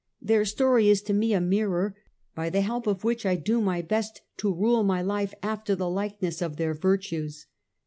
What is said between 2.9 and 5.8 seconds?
which I do my best to rule my life after